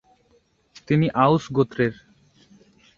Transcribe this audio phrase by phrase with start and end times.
[0.87, 1.93] তিনি আউস গোত্রের।